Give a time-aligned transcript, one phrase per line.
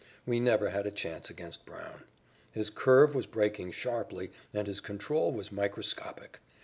[0.25, 2.05] We never had a chance against Brown.
[2.51, 6.39] His curve was breaking sharply, and his control was microscopic.